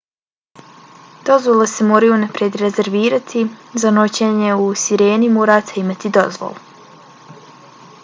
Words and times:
dozvole 1.29 1.67
se 1.73 1.83
moraju 1.89 2.13
unaprijed 2.15 2.55
rezervirati. 2.63 3.45
za 3.85 3.91
noćenje 4.01 4.53
u 4.65 4.67
sireni 4.85 5.33
morate 5.37 5.79
imati 5.87 6.17
dozvolu 6.21 7.43